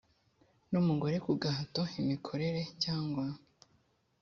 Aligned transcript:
n 0.71 0.73
umugore 0.81 1.15
ku 1.25 1.31
gahato 1.41 1.81
imikorere 2.01 2.61
cyangwa 2.83 3.25